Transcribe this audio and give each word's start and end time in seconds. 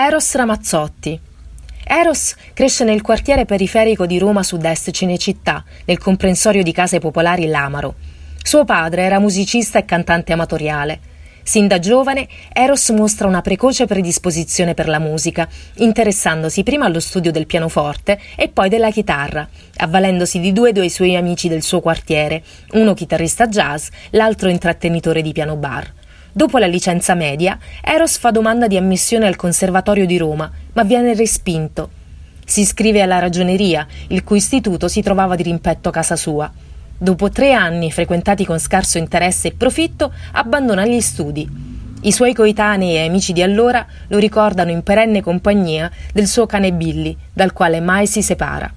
Eros 0.00 0.32
Ramazzotti. 0.36 1.20
Eros 1.82 2.36
cresce 2.54 2.84
nel 2.84 3.02
quartiere 3.02 3.46
periferico 3.46 4.06
di 4.06 4.20
Roma 4.20 4.44
Sud-Est 4.44 4.92
Cinecittà, 4.92 5.64
nel 5.86 5.98
comprensorio 5.98 6.62
di 6.62 6.70
case 6.70 7.00
popolari 7.00 7.46
L'Amaro. 7.46 7.96
Suo 8.40 8.64
padre 8.64 9.02
era 9.02 9.18
musicista 9.18 9.76
e 9.80 9.84
cantante 9.84 10.32
amatoriale. 10.32 11.00
Sin 11.42 11.66
da 11.66 11.80
giovane, 11.80 12.28
Eros 12.52 12.90
mostra 12.90 13.26
una 13.26 13.40
precoce 13.40 13.86
predisposizione 13.86 14.72
per 14.72 14.86
la 14.86 15.00
musica, 15.00 15.48
interessandosi 15.78 16.62
prima 16.62 16.84
allo 16.84 17.00
studio 17.00 17.32
del 17.32 17.46
pianoforte 17.46 18.20
e 18.36 18.50
poi 18.50 18.68
della 18.68 18.92
chitarra, 18.92 19.48
avvalendosi 19.78 20.38
di 20.38 20.52
due 20.52 20.70
dei 20.70 20.90
suoi 20.90 21.16
amici 21.16 21.48
del 21.48 21.62
suo 21.62 21.80
quartiere, 21.80 22.44
uno 22.74 22.94
chitarrista 22.94 23.48
jazz, 23.48 23.88
l'altro 24.10 24.48
intrattenitore 24.48 25.22
di 25.22 25.32
piano 25.32 25.56
bar. 25.56 25.92
Dopo 26.38 26.58
la 26.58 26.68
licenza 26.68 27.14
media, 27.14 27.58
Eros 27.82 28.16
fa 28.16 28.30
domanda 28.30 28.68
di 28.68 28.76
ammissione 28.76 29.26
al 29.26 29.34
Conservatorio 29.34 30.06
di 30.06 30.16
Roma, 30.18 30.48
ma 30.74 30.84
viene 30.84 31.12
respinto. 31.12 31.90
Si 32.46 32.60
iscrive 32.60 33.02
alla 33.02 33.18
ragioneria, 33.18 33.84
il 34.06 34.22
cui 34.22 34.36
istituto 34.36 34.86
si 34.86 35.02
trovava 35.02 35.34
di 35.34 35.42
rimpetto 35.42 35.88
a 35.88 35.92
casa 35.92 36.14
sua. 36.14 36.48
Dopo 36.96 37.28
tre 37.30 37.54
anni 37.54 37.90
frequentati 37.90 38.44
con 38.44 38.60
scarso 38.60 38.98
interesse 38.98 39.48
e 39.48 39.54
profitto, 39.54 40.12
abbandona 40.34 40.86
gli 40.86 41.00
studi. 41.00 41.50
I 42.02 42.12
suoi 42.12 42.34
coetanei 42.34 42.94
e 42.94 43.06
amici 43.08 43.32
di 43.32 43.42
allora 43.42 43.84
lo 44.06 44.18
ricordano 44.18 44.70
in 44.70 44.84
perenne 44.84 45.20
compagnia 45.20 45.90
del 46.12 46.28
suo 46.28 46.46
cane 46.46 46.72
Billy, 46.72 47.16
dal 47.32 47.52
quale 47.52 47.80
mai 47.80 48.06
si 48.06 48.22
separa. 48.22 48.72